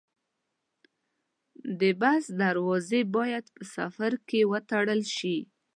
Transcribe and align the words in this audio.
د 1.79 1.81
بس 2.01 2.23
دروازې 2.41 3.01
باید 3.15 3.45
په 3.55 3.63
سفر 3.75 4.11
کې 4.29 4.41
وتړل 4.51 5.01
شي. 5.17 5.37